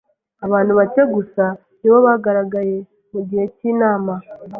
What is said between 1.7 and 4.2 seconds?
nibo bagaragaye mugihe cyinama.